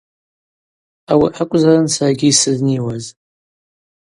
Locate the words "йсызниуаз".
2.31-3.05